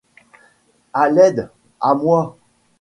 [0.93, 1.51] À l’aide!
[1.79, 2.35] à moi!